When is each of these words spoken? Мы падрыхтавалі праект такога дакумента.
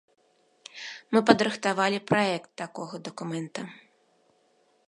Мы 1.15 1.19
падрыхтавалі 1.27 1.99
праект 2.13 2.51
такога 2.65 2.95
дакумента. 3.09 3.61